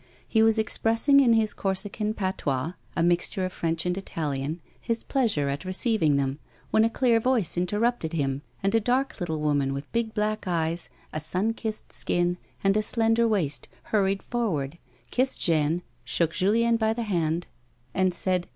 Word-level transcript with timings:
He 0.27 0.41
was 0.41 0.57
expressing 0.57 1.19
in 1.19 1.33
his 1.33 1.53
Corsican 1.53 2.15
patois 2.15 2.73
(a 2.95 3.03
mixture 3.03 3.45
of 3.45 3.53
French 3.53 3.85
and 3.85 3.95
Italian) 3.95 4.59
his 4.79 5.03
pleasure 5.03 5.47
at 5.47 5.63
receiving 5.63 6.15
them, 6.15 6.39
when 6.71 6.83
a 6.83 6.89
clear 6.89 7.19
voice 7.19 7.55
interrupted 7.55 8.11
him, 8.13 8.41
and 8.63 8.73
a 8.73 8.79
dark 8.79 9.19
little 9.19 9.39
woman, 9.39 9.73
with 9.75 9.91
big 9.91 10.15
black 10.15 10.47
eyes, 10.47 10.89
a 11.13 11.19
sun 11.19 11.53
kissed 11.53 11.93
skin, 11.93 12.39
and 12.63 12.75
a 12.75 12.81
slender 12.81 13.27
waist, 13.27 13.67
hurried 13.93 14.23
forward, 14.23 14.79
kissed 15.11 15.39
Jeanne, 15.39 15.83
shook 16.03 16.31
Julien 16.31 16.77
by 16.77 16.93
the 16.93 17.03
hand 17.03 17.45
and 17.93 18.11
said: 18.11 18.19
72 18.21 18.29
A 18.31 18.33
WOMAN'S 18.39 18.43
LIFE. 18.45 18.49